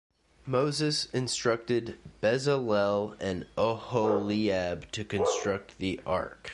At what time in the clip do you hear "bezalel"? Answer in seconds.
2.23-3.15